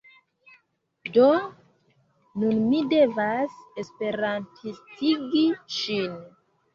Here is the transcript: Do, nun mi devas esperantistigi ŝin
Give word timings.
Do, 1.17 1.25
nun 2.43 2.57
mi 2.71 2.79
devas 2.93 3.59
esperantistigi 3.83 5.45
ŝin 5.77 6.17